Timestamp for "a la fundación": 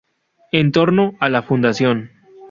1.19-2.09